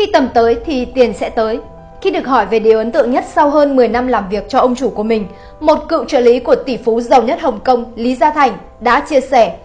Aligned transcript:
Khi 0.00 0.06
tầm 0.06 0.28
tới 0.34 0.56
thì 0.66 0.84
tiền 0.84 1.12
sẽ 1.12 1.30
tới. 1.30 1.58
Khi 2.00 2.10
được 2.10 2.26
hỏi 2.26 2.46
về 2.46 2.58
điều 2.58 2.78
ấn 2.78 2.92
tượng 2.92 3.10
nhất 3.10 3.24
sau 3.34 3.50
hơn 3.50 3.76
10 3.76 3.88
năm 3.88 4.06
làm 4.06 4.28
việc 4.28 4.48
cho 4.48 4.58
ông 4.58 4.74
chủ 4.74 4.90
của 4.90 5.02
mình, 5.02 5.26
một 5.60 5.78
cựu 5.88 6.04
trợ 6.04 6.20
lý 6.20 6.38
của 6.38 6.54
tỷ 6.54 6.76
phú 6.76 7.00
giàu 7.00 7.22
nhất 7.22 7.40
Hồng 7.40 7.60
Kông 7.64 7.92
Lý 7.96 8.14
Gia 8.14 8.30
Thành 8.30 8.52
đã 8.80 9.00
chia 9.00 9.20
sẻ 9.20 9.56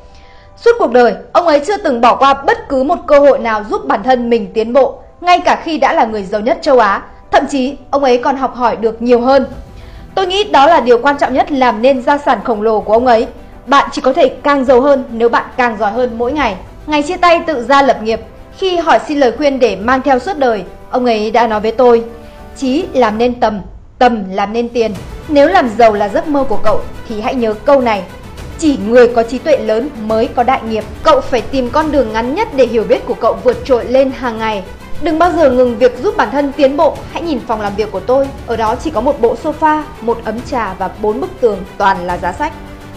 Suốt 0.58 0.72
cuộc 0.80 0.92
đời, 0.92 1.14
ông 1.34 1.48
ấy 1.48 1.62
chưa 1.68 1.78
từng 1.78 2.02
bỏ 2.02 2.16
qua 2.16 2.34
bất 2.34 2.70
cứ 2.70 2.84
một 2.84 2.96
cơ 3.08 3.20
hội 3.20 3.40
nào 3.40 3.64
giúp 3.70 3.86
bản 3.86 4.04
thân 4.04 4.30
mình 4.30 4.52
tiến 4.54 4.74
bộ, 4.74 5.00
ngay 5.22 5.40
cả 5.46 5.62
khi 5.64 5.78
đã 5.78 5.94
là 5.94 6.06
người 6.06 6.24
giàu 6.24 6.42
nhất 6.42 6.58
châu 6.62 6.80
Á. 6.80 7.04
Thậm 7.32 7.44
chí, 7.50 7.78
ông 7.92 8.04
ấy 8.04 8.18
còn 8.18 8.38
học 8.38 8.56
hỏi 8.56 8.76
được 8.76 9.02
nhiều 9.02 9.22
hơn. 9.22 9.46
Tôi 10.16 10.28
nghĩ 10.28 10.44
đó 10.44 10.68
là 10.68 10.80
điều 10.80 10.98
quan 11.02 11.18
trọng 11.18 11.34
nhất 11.34 11.52
làm 11.52 11.82
nên 11.82 12.02
gia 12.02 12.18
sản 12.18 12.40
khổng 12.44 12.62
lồ 12.62 12.80
của 12.80 12.94
ông 12.94 13.08
ấy. 13.08 13.28
Bạn 13.66 13.90
chỉ 13.92 14.02
có 14.02 14.14
thể 14.14 14.30
càng 14.44 14.66
giàu 14.66 14.82
hơn 14.82 15.04
nếu 15.12 15.30
bạn 15.30 15.46
càng 15.58 15.78
giỏi 15.80 15.92
hơn 15.92 16.10
mỗi 16.18 16.32
ngày. 16.32 16.56
Ngày 16.88 17.04
chia 17.04 17.18
tay 17.18 17.42
tự 17.48 17.64
ra 17.64 17.82
lập 17.82 18.04
nghiệp, 18.04 18.22
khi 18.58 18.78
hỏi 18.78 19.00
xin 19.08 19.20
lời 19.20 19.32
khuyên 19.38 19.60
để 19.60 19.76
mang 19.76 20.02
theo 20.02 20.20
suốt 20.20 20.38
đời, 20.38 20.64
ông 20.92 21.06
ấy 21.06 21.32
đã 21.32 21.48
nói 21.48 21.60
với 21.60 21.72
tôi, 21.72 22.04
Chí 22.58 22.86
làm 22.94 23.18
nên 23.18 23.40
tầm, 23.40 23.62
tầm 24.00 24.24
làm 24.32 24.54
nên 24.54 24.70
tiền. 24.70 24.94
Nếu 25.28 25.48
làm 25.48 25.70
giàu 25.78 25.94
là 25.94 26.10
giấc 26.10 26.28
mơ 26.28 26.44
của 26.50 26.60
cậu 26.64 26.82
thì 27.10 27.22
hãy 27.22 27.36
nhớ 27.36 27.54
câu 27.54 27.82
này. 27.82 28.04
Chỉ 28.60 28.78
người 28.88 29.08
có 29.08 29.24
trí 29.24 29.38
tuệ 29.38 29.58
lớn 29.58 29.90
mới 30.02 30.28
có 30.28 30.44
đại 30.44 30.62
nghiệp. 30.70 30.84
Cậu 31.04 31.22
phải 31.22 31.42
tìm 31.42 31.70
con 31.70 31.92
đường 31.92 32.14
ngắn 32.14 32.36
nhất 32.36 32.48
để 32.56 32.66
hiểu 32.66 32.84
biết 32.84 33.06
của 33.06 33.14
cậu 33.14 33.38
vượt 33.44 33.58
trội 33.66 33.86
lên 33.86 34.12
hàng 34.12 34.38
ngày. 34.38 34.64
Đừng 35.02 35.20
bao 35.20 35.32
giờ 35.32 35.52
ngừng 35.52 35.78
việc 35.78 35.98
giúp 36.04 36.18
bản 36.18 36.32
thân 36.32 36.52
tiến 36.58 36.78
bộ. 36.78 36.98
Hãy 37.12 37.22
nhìn 37.22 37.40
phòng 37.48 37.62
làm 37.62 37.76
việc 37.76 37.92
của 37.92 38.00
tôi. 38.00 38.28
Ở 38.48 38.56
đó 38.56 38.76
chỉ 38.76 38.92
có 38.92 39.02
một 39.02 39.22
bộ 39.22 39.36
sofa, 39.44 39.82
một 40.02 40.18
ấm 40.26 40.42
trà 40.42 40.74
và 40.74 40.90
bốn 41.02 41.22
bức 41.22 41.30
tường 41.40 41.60
toàn 41.78 42.08
là 42.08 42.18
giá 42.18 42.34
sách. 42.34 42.54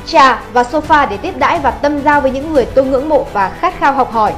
Trà 0.06 0.42
và 0.52 0.62
sofa 0.62 1.08
để 1.10 1.16
tiếp 1.16 1.34
đãi 1.38 1.58
và 1.58 1.70
tâm 1.70 2.02
giao 2.04 2.20
với 2.20 2.30
những 2.30 2.52
người 2.52 2.66
tôi 2.66 2.84
ngưỡng 2.84 3.08
mộ 3.08 3.26
và 3.32 3.48
khát 3.48 3.78
khao 3.78 3.92
học 3.92 4.12
hỏi. 4.12 4.32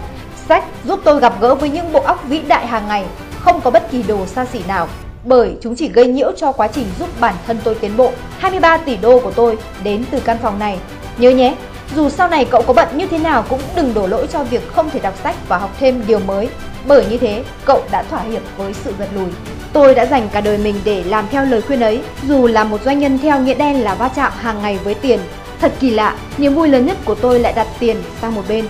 Sách 0.50 0.64
giúp 0.84 1.00
tôi 1.04 1.20
gặp 1.20 1.40
gỡ 1.40 1.54
với 1.54 1.70
những 1.70 1.92
bộ 1.92 2.00
óc 2.00 2.24
vĩ 2.28 2.40
đại 2.48 2.66
hàng 2.66 2.88
ngày, 2.88 3.04
không 3.40 3.60
có 3.60 3.70
bất 3.70 3.90
kỳ 3.90 4.02
đồ 4.02 4.26
xa 4.26 4.44
xỉ 4.44 4.60
nào 4.68 4.88
bởi 5.24 5.56
chúng 5.62 5.76
chỉ 5.76 5.88
gây 5.88 6.06
nhiễu 6.06 6.32
cho 6.36 6.52
quá 6.52 6.68
trình 6.68 6.86
giúp 6.98 7.08
bản 7.20 7.34
thân 7.46 7.58
tôi 7.64 7.74
tiến 7.74 7.96
bộ. 7.96 8.12
23 8.38 8.76
tỷ 8.76 8.96
đô 8.96 9.20
của 9.20 9.30
tôi 9.30 9.58
đến 9.82 10.04
từ 10.10 10.20
căn 10.20 10.38
phòng 10.42 10.58
này. 10.58 10.78
Nhớ 11.18 11.30
nhé, 11.30 11.54
dù 11.96 12.08
sau 12.08 12.28
này 12.28 12.44
cậu 12.44 12.62
có 12.62 12.72
bận 12.72 12.88
như 12.94 13.06
thế 13.06 13.18
nào 13.18 13.44
cũng 13.48 13.60
đừng 13.76 13.94
đổ 13.94 14.06
lỗi 14.06 14.26
cho 14.32 14.44
việc 14.44 14.72
không 14.72 14.90
thể 14.90 15.00
đọc 15.00 15.14
sách 15.22 15.36
và 15.48 15.58
học 15.58 15.70
thêm 15.78 16.02
điều 16.06 16.18
mới, 16.18 16.48
bởi 16.86 17.06
như 17.10 17.18
thế 17.18 17.44
cậu 17.64 17.82
đã 17.90 18.02
thỏa 18.02 18.20
hiệp 18.20 18.42
với 18.56 18.74
sự 18.74 18.94
gật 18.98 19.08
lùi. 19.14 19.28
Tôi 19.72 19.94
đã 19.94 20.06
dành 20.06 20.28
cả 20.32 20.40
đời 20.40 20.58
mình 20.58 20.74
để 20.84 21.04
làm 21.04 21.24
theo 21.30 21.44
lời 21.44 21.62
khuyên 21.62 21.80
ấy, 21.80 22.02
dù 22.28 22.46
là 22.46 22.64
một 22.64 22.82
doanh 22.84 22.98
nhân 22.98 23.18
theo 23.18 23.40
nghĩa 23.40 23.54
đen 23.54 23.80
là 23.80 23.94
va 23.94 24.08
chạm 24.08 24.32
hàng 24.36 24.62
ngày 24.62 24.78
với 24.84 24.94
tiền. 24.94 25.20
Thật 25.60 25.72
kỳ 25.80 25.90
lạ, 25.90 26.16
niềm 26.38 26.54
vui 26.54 26.68
lớn 26.68 26.86
nhất 26.86 26.96
của 27.04 27.14
tôi 27.14 27.40
lại 27.40 27.52
đặt 27.52 27.66
tiền 27.78 27.96
sang 28.20 28.34
một 28.34 28.42
bên. 28.48 28.64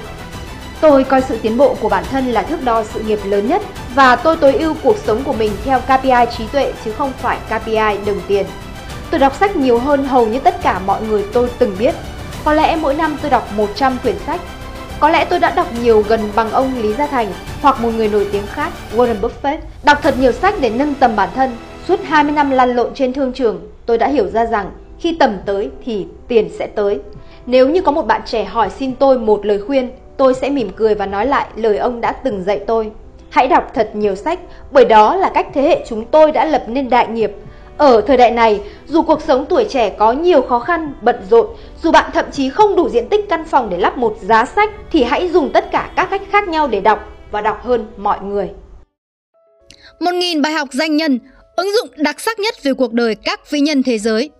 Tôi 0.81 1.05
coi 1.05 1.23
sự 1.23 1.39
tiến 1.43 1.57
bộ 1.57 1.77
của 1.81 1.89
bản 1.89 2.05
thân 2.11 2.27
là 2.27 2.43
thước 2.43 2.65
đo 2.65 2.85
sự 2.85 3.01
nghiệp 3.01 3.19
lớn 3.25 3.49
nhất 3.49 3.63
và 3.95 4.17
tôi 4.17 4.37
tối 4.37 4.53
ưu 4.53 4.75
cuộc 4.83 4.97
sống 4.99 5.23
của 5.25 5.33
mình 5.33 5.53
theo 5.65 5.81
KPI 5.81 6.37
trí 6.39 6.47
tuệ 6.47 6.73
chứ 6.85 6.93
không 6.93 7.13
phải 7.19 7.39
KPI 7.49 8.07
đồng 8.07 8.21
tiền. 8.29 8.47
Tôi 9.11 9.21
đọc 9.21 9.37
sách 9.41 9.57
nhiều 9.57 9.79
hơn 9.79 10.05
hầu 10.05 10.27
như 10.27 10.39
tất 10.39 10.63
cả 10.63 10.79
mọi 10.87 11.03
người 11.03 11.25
tôi 11.33 11.49
từng 11.59 11.77
biết. 11.79 11.95
Có 12.45 12.53
lẽ 12.53 12.77
mỗi 12.77 12.95
năm 12.95 13.17
tôi 13.23 13.31
đọc 13.31 13.49
100 13.57 13.99
quyển 14.03 14.19
sách. 14.27 14.41
Có 15.01 15.09
lẽ 15.09 15.25
tôi 15.25 15.39
đã 15.39 15.51
đọc 15.51 15.67
nhiều 15.83 16.05
gần 16.09 16.21
bằng 16.35 16.51
ông 16.51 16.83
Lý 16.83 16.95
Gia 16.95 17.07
Thành 17.07 17.33
hoặc 17.63 17.81
một 17.81 17.91
người 17.97 18.09
nổi 18.09 18.27
tiếng 18.33 18.47
khác, 18.47 18.73
Warren 18.97 19.21
Buffett. 19.21 19.59
Đọc 19.85 19.99
thật 20.03 20.15
nhiều 20.19 20.33
sách 20.33 20.55
để 20.61 20.71
nâng 20.71 20.95
tầm 20.95 21.17
bản 21.17 21.29
thân. 21.35 21.57
Suốt 21.89 22.01
20 22.05 22.33
năm 22.33 22.51
lăn 22.51 22.77
lộn 22.77 22.95
trên 22.95 23.13
thương 23.13 23.33
trường, 23.33 23.61
tôi 23.87 23.99
đã 23.99 24.09
hiểu 24.09 24.29
ra 24.29 24.47
rằng 24.47 24.71
khi 25.01 25.17
tầm 25.21 25.37
tới 25.47 25.71
thì 25.85 26.07
tiền 26.29 26.51
sẽ 26.59 26.67
tới. 26.67 26.99
Nếu 27.47 27.69
như 27.69 27.83
có 27.83 27.93
một 27.93 28.07
bạn 28.07 28.21
trẻ 28.27 28.45
hỏi 28.45 28.71
xin 28.79 28.95
tôi 28.95 29.19
một 29.19 29.47
lời 29.47 29.61
khuyên, 29.67 29.91
tôi 30.21 30.35
sẽ 30.35 30.51
mỉm 30.51 30.71
cười 30.77 30.95
và 30.95 31.07
nói 31.07 31.27
lại 31.27 31.47
lời 31.57 31.79
ông 31.79 32.01
đã 32.01 32.13
từng 32.13 32.43
dạy 32.45 32.61
tôi. 32.67 32.91
Hãy 33.31 33.49
đọc 33.49 33.71
thật 33.75 33.91
nhiều 33.95 34.15
sách, 34.15 34.41
bởi 34.71 34.85
đó 34.85 35.17
là 35.17 35.31
cách 35.35 35.47
thế 35.55 35.63
hệ 35.63 35.85
chúng 35.89 36.05
tôi 36.05 36.33
đã 36.33 36.45
lập 36.45 36.65
nên 36.67 36.91
đại 36.91 37.09
nghiệp. 37.09 37.33
Ở 37.77 38.01
thời 38.01 38.17
đại 38.17 38.31
này, 38.31 38.61
dù 38.87 39.03
cuộc 39.03 39.23
sống 39.23 39.47
tuổi 39.49 39.65
trẻ 39.65 39.91
có 39.91 40.13
nhiều 40.13 40.43
khó 40.43 40.59
khăn, 40.59 40.95
bận 41.03 41.17
rộn, 41.31 41.47
dù 41.83 41.91
bạn 41.91 42.11
thậm 42.15 42.25
chí 42.33 42.51
không 42.51 42.77
đủ 42.77 42.89
diện 42.89 43.09
tích 43.09 43.29
căn 43.29 43.45
phòng 43.45 43.71
để 43.71 43.77
lắp 43.79 43.99
một 43.99 44.17
giá 44.21 44.45
sách, 44.45 44.71
thì 44.93 45.03
hãy 45.03 45.29
dùng 45.29 45.51
tất 45.53 45.71
cả 45.73 45.91
các 45.97 46.09
cách 46.11 46.23
khác 46.31 46.49
nhau 46.49 46.67
để 46.67 46.81
đọc 46.81 46.99
và 47.31 47.41
đọc 47.41 47.63
hơn 47.63 47.87
mọi 47.97 48.21
người. 48.21 48.51
1.000 50.01 50.43
bài 50.43 50.53
học 50.53 50.69
danh 50.73 50.97
nhân, 50.97 51.19
ứng 51.57 51.73
dụng 51.73 51.89
đặc 51.97 52.21
sắc 52.21 52.39
nhất 52.39 52.55
về 52.63 52.75
cuộc 52.75 52.93
đời 52.93 53.15
các 53.15 53.51
vĩ 53.51 53.61
nhân 53.61 53.83
thế 53.83 53.99
giới. 53.99 54.31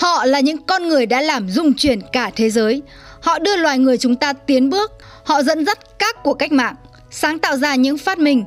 Họ 0.00 0.24
là 0.24 0.40
những 0.40 0.58
con 0.58 0.88
người 0.88 1.06
đã 1.06 1.20
làm 1.20 1.48
rung 1.48 1.74
chuyển 1.74 2.00
cả 2.12 2.30
thế 2.36 2.50
giới. 2.50 2.82
Họ 3.20 3.38
đưa 3.38 3.56
loài 3.56 3.78
người 3.78 3.98
chúng 3.98 4.16
ta 4.16 4.32
tiến 4.32 4.70
bước, 4.70 4.92
họ 5.24 5.42
dẫn 5.42 5.66
dắt 5.66 5.98
các 5.98 6.16
cuộc 6.22 6.34
cách 6.34 6.52
mạng, 6.52 6.74
sáng 7.10 7.38
tạo 7.38 7.56
ra 7.56 7.74
những 7.74 7.98
phát 7.98 8.18
minh. 8.18 8.44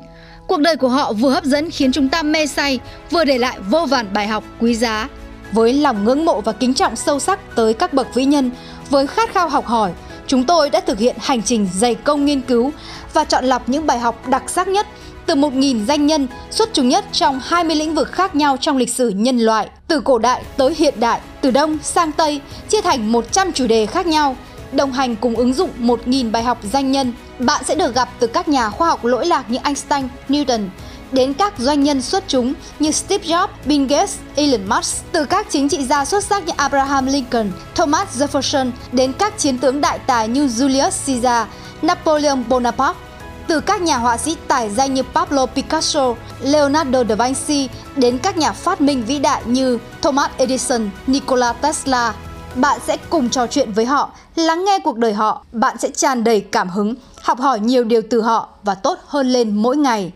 Cuộc 0.47 0.59
đời 0.59 0.75
của 0.75 0.89
họ 0.89 1.13
vừa 1.13 1.29
hấp 1.29 1.43
dẫn 1.43 1.71
khiến 1.71 1.91
chúng 1.91 2.09
ta 2.09 2.23
mê 2.23 2.47
say, 2.47 2.79
vừa 3.11 3.25
để 3.25 3.37
lại 3.37 3.57
vô 3.69 3.85
vàn 3.85 4.13
bài 4.13 4.27
học 4.27 4.43
quý 4.59 4.75
giá. 4.75 5.09
Với 5.51 5.73
lòng 5.73 6.03
ngưỡng 6.03 6.25
mộ 6.25 6.41
và 6.41 6.51
kính 6.51 6.73
trọng 6.73 6.95
sâu 6.95 7.19
sắc 7.19 7.55
tới 7.55 7.73
các 7.73 7.93
bậc 7.93 8.15
vĩ 8.15 8.25
nhân, 8.25 8.51
với 8.89 9.07
khát 9.07 9.33
khao 9.33 9.49
học 9.49 9.65
hỏi, 9.65 9.91
chúng 10.27 10.43
tôi 10.43 10.69
đã 10.69 10.79
thực 10.79 10.99
hiện 10.99 11.15
hành 11.19 11.43
trình 11.43 11.69
dày 11.73 11.95
công 11.95 12.25
nghiên 12.25 12.41
cứu 12.41 12.71
và 13.13 13.23
chọn 13.23 13.45
lọc 13.45 13.69
những 13.69 13.87
bài 13.87 13.99
học 13.99 14.27
đặc 14.27 14.43
sắc 14.47 14.67
nhất 14.67 14.87
từ 15.25 15.35
1.000 15.35 15.85
danh 15.85 16.05
nhân 16.05 16.27
xuất 16.51 16.69
chúng 16.73 16.89
nhất 16.89 17.05
trong 17.11 17.39
20 17.43 17.75
lĩnh 17.75 17.95
vực 17.95 18.11
khác 18.11 18.35
nhau 18.35 18.57
trong 18.61 18.77
lịch 18.77 18.93
sử 18.93 19.09
nhân 19.09 19.39
loại, 19.39 19.69
từ 19.87 20.01
cổ 20.01 20.17
đại 20.17 20.43
tới 20.57 20.75
hiện 20.77 20.93
đại, 20.99 21.21
từ 21.41 21.51
Đông 21.51 21.77
sang 21.83 22.11
Tây, 22.11 22.41
chia 22.69 22.81
thành 22.81 23.11
100 23.11 23.51
chủ 23.51 23.67
đề 23.67 23.85
khác 23.85 24.07
nhau– 24.07 24.35
đồng 24.75 24.91
hành 24.91 25.15
cùng 25.15 25.35
ứng 25.35 25.53
dụng 25.53 25.69
1.000 25.79 26.31
bài 26.31 26.43
học 26.43 26.57
danh 26.63 26.91
nhân, 26.91 27.13
bạn 27.39 27.63
sẽ 27.63 27.75
được 27.75 27.95
gặp 27.95 28.09
từ 28.19 28.27
các 28.27 28.47
nhà 28.47 28.69
khoa 28.69 28.89
học 28.89 29.05
lỗi 29.05 29.25
lạc 29.25 29.49
như 29.49 29.57
Einstein, 29.63 30.07
Newton, 30.29 30.67
đến 31.11 31.33
các 31.33 31.53
doanh 31.57 31.83
nhân 31.83 32.01
xuất 32.01 32.23
chúng 32.27 32.53
như 32.79 32.91
Steve 32.91 33.27
Jobs, 33.27 33.47
Bill 33.65 33.85
Gates, 33.85 34.17
Elon 34.35 34.69
Musk, 34.69 35.03
từ 35.11 35.25
các 35.25 35.47
chính 35.49 35.69
trị 35.69 35.83
gia 35.83 36.05
xuất 36.05 36.23
sắc 36.23 36.45
như 36.45 36.53
Abraham 36.57 37.05
Lincoln, 37.05 37.51
Thomas 37.75 38.21
Jefferson 38.21 38.71
đến 38.91 39.13
các 39.19 39.37
chiến 39.37 39.57
tướng 39.57 39.81
đại 39.81 39.99
tài 39.99 40.27
như 40.27 40.47
Julius 40.47 40.91
Caesar, 41.05 41.47
Napoleon 41.81 42.43
Bonaparte, 42.49 42.99
từ 43.47 43.59
các 43.59 43.81
nhà 43.81 43.97
họa 43.97 44.17
sĩ 44.17 44.37
tài 44.47 44.69
danh 44.69 44.93
như 44.93 45.03
Pablo 45.13 45.45
Picasso, 45.45 46.15
Leonardo 46.41 47.03
da 47.03 47.15
Vinci 47.15 47.69
đến 47.95 48.17
các 48.17 48.37
nhà 48.37 48.51
phát 48.51 48.81
minh 48.81 49.03
vĩ 49.07 49.19
đại 49.19 49.41
như 49.45 49.79
Thomas 50.01 50.31
Edison, 50.37 50.89
Nikola 51.07 51.53
Tesla, 51.53 52.13
bạn 52.55 52.79
sẽ 52.87 52.97
cùng 53.09 53.29
trò 53.29 53.47
chuyện 53.47 53.71
với 53.71 53.85
họ, 53.85 54.11
lắng 54.35 54.65
nghe 54.65 54.79
cuộc 54.83 54.97
đời 54.97 55.13
họ, 55.13 55.45
bạn 55.51 55.77
sẽ 55.79 55.89
tràn 55.89 56.23
đầy 56.23 56.41
cảm 56.41 56.69
hứng, 56.69 56.95
học 57.21 57.39
hỏi 57.39 57.59
nhiều 57.59 57.83
điều 57.83 58.01
từ 58.09 58.21
họ 58.21 58.49
và 58.63 58.75
tốt 58.75 58.97
hơn 59.07 59.29
lên 59.29 59.55
mỗi 59.55 59.77
ngày. 59.77 60.11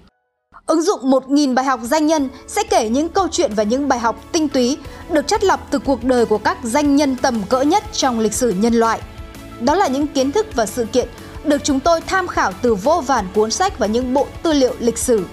Ứng 0.65 0.81
dụng 0.81 1.11
1.000 1.11 1.53
bài 1.53 1.65
học 1.65 1.79
danh 1.83 2.07
nhân 2.07 2.29
sẽ 2.47 2.63
kể 2.63 2.89
những 2.89 3.09
câu 3.09 3.27
chuyện 3.31 3.51
và 3.55 3.63
những 3.63 3.87
bài 3.87 3.99
học 3.99 4.15
tinh 4.31 4.49
túy 4.49 4.77
được 5.09 5.27
chất 5.27 5.43
lọc 5.43 5.67
từ 5.71 5.79
cuộc 5.79 6.03
đời 6.03 6.25
của 6.25 6.37
các 6.37 6.57
danh 6.63 6.95
nhân 6.95 7.15
tầm 7.15 7.43
cỡ 7.49 7.61
nhất 7.61 7.83
trong 7.93 8.19
lịch 8.19 8.33
sử 8.33 8.49
nhân 8.49 8.73
loại. 8.73 8.99
Đó 9.59 9.75
là 9.75 9.87
những 9.87 10.07
kiến 10.07 10.31
thức 10.31 10.45
và 10.55 10.65
sự 10.65 10.85
kiện 10.85 11.07
được 11.47 11.63
chúng 11.63 11.79
tôi 11.79 12.01
tham 12.01 12.27
khảo 12.27 12.51
từ 12.61 12.75
vô 12.75 13.03
vàn 13.07 13.27
cuốn 13.33 13.51
sách 13.51 13.79
và 13.79 13.87
những 13.87 14.13
bộ 14.13 14.27
tư 14.43 14.53
liệu 14.53 14.73
lịch 14.79 14.97
sử. 14.97 15.25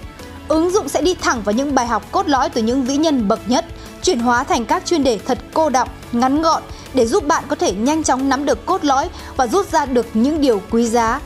Ứng 0.47 0.71
dụng 0.71 0.89
sẽ 0.89 1.01
đi 1.01 1.15
thẳng 1.21 1.41
vào 1.43 1.53
những 1.53 1.75
bài 1.75 1.87
học 1.87 2.11
cốt 2.11 2.29
lõi 2.29 2.49
từ 2.49 2.61
những 2.61 2.83
vĩ 2.83 2.97
nhân 2.97 3.27
bậc 3.27 3.39
nhất, 3.47 3.65
chuyển 4.01 4.19
hóa 4.19 4.43
thành 4.43 4.65
các 4.65 4.85
chuyên 4.85 5.03
đề 5.03 5.19
thật 5.25 5.37
cô 5.53 5.69
đọng, 5.69 5.89
ngắn 6.11 6.41
gọn 6.41 6.63
để 6.93 7.07
giúp 7.07 7.27
bạn 7.27 7.43
có 7.47 7.55
thể 7.55 7.73
nhanh 7.73 8.03
chóng 8.03 8.29
nắm 8.29 8.45
được 8.45 8.65
cốt 8.65 8.85
lõi 8.85 9.09
và 9.37 9.47
rút 9.47 9.71
ra 9.71 9.85
được 9.85 10.05
những 10.13 10.41
điều 10.41 10.61
quý 10.71 10.87
giá. 10.87 11.19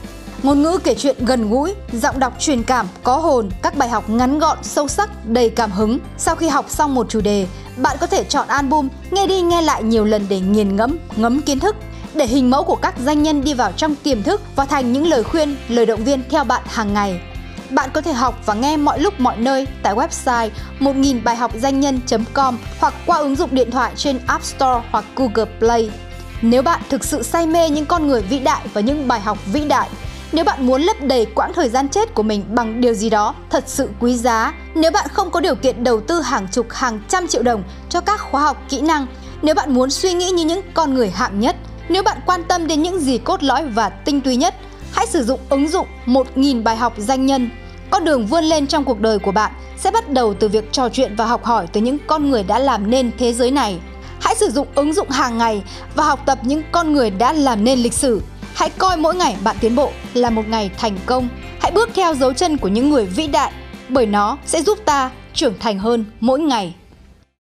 Ngôn 0.43 0.61
ngữ 0.61 0.79
kể 0.83 0.95
chuyện 0.95 1.25
gần 1.25 1.49
gũi, 1.49 1.75
giọng 1.93 2.19
đọc 2.19 2.33
truyền 2.39 2.63
cảm, 2.63 2.87
có 3.03 3.17
hồn, 3.17 3.49
các 3.61 3.77
bài 3.77 3.89
học 3.89 4.09
ngắn 4.09 4.39
gọn, 4.39 4.57
sâu 4.61 4.87
sắc, 4.87 5.09
đầy 5.25 5.49
cảm 5.49 5.71
hứng. 5.71 5.99
Sau 6.17 6.35
khi 6.35 6.47
học 6.47 6.65
xong 6.69 6.95
một 6.95 7.09
chủ 7.09 7.21
đề, 7.21 7.47
bạn 7.77 7.97
có 7.99 8.07
thể 8.07 8.23
chọn 8.23 8.47
album, 8.47 8.87
nghe 9.11 9.27
đi 9.27 9.41
nghe 9.41 9.61
lại 9.61 9.83
nhiều 9.83 10.05
lần 10.05 10.25
để 10.29 10.39
nghiền 10.39 10.75
ngẫm, 10.75 10.97
ngấm 11.15 11.41
kiến 11.41 11.59
thức 11.59 11.75
để 12.13 12.27
hình 12.27 12.49
mẫu 12.49 12.63
của 12.63 12.75
các 12.75 12.95
doanh 13.05 13.23
nhân 13.23 13.43
đi 13.43 13.53
vào 13.53 13.71
trong 13.71 13.95
tiềm 13.95 14.23
thức 14.23 14.41
và 14.55 14.65
thành 14.65 14.93
những 14.93 15.07
lời 15.07 15.23
khuyên, 15.23 15.55
lời 15.67 15.85
động 15.85 16.03
viên 16.03 16.21
theo 16.29 16.43
bạn 16.43 16.63
hàng 16.65 16.93
ngày. 16.93 17.21
Bạn 17.69 17.89
có 17.93 18.01
thể 18.01 18.13
học 18.13 18.39
và 18.45 18.53
nghe 18.53 18.77
mọi 18.77 18.99
lúc 18.99 19.19
mọi 19.19 19.37
nơi 19.37 19.67
tại 19.83 19.95
website 19.95 20.49
1000 20.79 21.23
bài 21.23 21.35
học 21.35 21.51
danh 21.55 21.79
nhân.com 21.79 22.57
hoặc 22.79 22.93
qua 23.05 23.17
ứng 23.17 23.35
dụng 23.35 23.49
điện 23.51 23.71
thoại 23.71 23.93
trên 23.95 24.19
App 24.27 24.43
Store 24.43 24.81
hoặc 24.91 25.05
Google 25.15 25.51
Play. 25.59 25.91
Nếu 26.41 26.61
bạn 26.61 26.81
thực 26.89 27.03
sự 27.03 27.23
say 27.23 27.47
mê 27.47 27.69
những 27.69 27.85
con 27.85 28.07
người 28.07 28.21
vĩ 28.21 28.39
đại 28.39 28.61
và 28.73 28.81
những 28.81 29.07
bài 29.07 29.19
học 29.19 29.37
vĩ 29.45 29.67
đại, 29.67 29.89
nếu 30.31 30.45
bạn 30.45 30.65
muốn 30.65 30.81
lấp 30.81 30.97
đầy 31.01 31.25
quãng 31.25 31.53
thời 31.53 31.69
gian 31.69 31.89
chết 31.89 32.13
của 32.13 32.23
mình 32.23 32.43
bằng 32.49 32.81
điều 32.81 32.93
gì 32.93 33.09
đó 33.09 33.35
thật 33.49 33.63
sự 33.67 33.89
quý 33.99 34.17
giá, 34.17 34.53
nếu 34.75 34.91
bạn 34.91 35.07
không 35.13 35.31
có 35.31 35.39
điều 35.39 35.55
kiện 35.55 35.83
đầu 35.83 36.01
tư 36.01 36.21
hàng 36.21 36.47
chục 36.51 36.67
hàng 36.69 36.99
trăm 37.07 37.27
triệu 37.27 37.43
đồng 37.43 37.63
cho 37.89 38.01
các 38.01 38.19
khóa 38.19 38.41
học 38.41 38.57
kỹ 38.69 38.81
năng, 38.81 39.07
nếu 39.41 39.55
bạn 39.55 39.73
muốn 39.73 39.89
suy 39.89 40.13
nghĩ 40.13 40.29
như 40.29 40.45
những 40.45 40.61
con 40.73 40.93
người 40.93 41.09
hạng 41.09 41.39
nhất, 41.39 41.55
nếu 41.89 42.03
bạn 42.03 42.17
quan 42.25 42.43
tâm 42.43 42.67
đến 42.67 42.81
những 42.81 42.99
gì 42.99 43.17
cốt 43.17 43.43
lõi 43.43 43.65
và 43.65 43.89
tinh 43.89 44.21
túy 44.21 44.35
nhất, 44.35 44.55
hãy 44.91 45.07
sử 45.07 45.23
dụng 45.23 45.39
ứng 45.49 45.67
dụng 45.67 45.87
1.000 46.05 46.63
bài 46.63 46.75
học 46.75 46.93
danh 46.97 47.25
nhân. 47.25 47.49
Con 47.89 48.05
đường 48.05 48.25
vươn 48.25 48.43
lên 48.43 48.67
trong 48.67 48.83
cuộc 48.83 48.99
đời 48.99 49.19
của 49.19 49.31
bạn 49.31 49.51
sẽ 49.77 49.91
bắt 49.91 50.09
đầu 50.09 50.33
từ 50.33 50.47
việc 50.47 50.71
trò 50.71 50.89
chuyện 50.89 51.15
và 51.15 51.25
học 51.25 51.43
hỏi 51.45 51.67
từ 51.73 51.81
những 51.81 51.97
con 52.07 52.29
người 52.29 52.43
đã 52.43 52.59
làm 52.59 52.89
nên 52.89 53.11
thế 53.17 53.33
giới 53.33 53.51
này. 53.51 53.79
Hãy 54.21 54.35
sử 54.35 54.49
dụng 54.49 54.67
ứng 54.75 54.93
dụng 54.93 55.09
hàng 55.09 55.37
ngày 55.37 55.63
và 55.95 56.03
học 56.03 56.19
tập 56.25 56.39
những 56.41 56.61
con 56.71 56.93
người 56.93 57.09
đã 57.09 57.33
làm 57.33 57.63
nên 57.63 57.79
lịch 57.79 57.93
sử. 57.93 58.21
Hãy 58.55 58.69
coi 58.69 58.97
mỗi 58.97 59.15
ngày 59.15 59.35
bạn 59.43 59.55
tiến 59.59 59.75
bộ 59.75 59.91
là 60.13 60.29
một 60.29 60.47
ngày 60.47 60.71
thành 60.77 60.97
công. 61.05 61.27
Hãy 61.59 61.71
bước 61.71 61.89
theo 61.93 62.15
dấu 62.15 62.33
chân 62.33 62.57
của 62.57 62.67
những 62.67 62.89
người 62.89 63.05
vĩ 63.05 63.27
đại 63.27 63.51
bởi 63.89 64.05
nó 64.05 64.37
sẽ 64.45 64.61
giúp 64.61 64.79
ta 64.85 65.11
trưởng 65.33 65.59
thành 65.59 65.79
hơn 65.79 66.05
mỗi 66.19 66.39
ngày. 66.39 66.73